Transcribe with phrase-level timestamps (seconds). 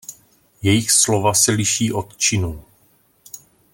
[0.61, 2.63] Jejich slova se liší od činů.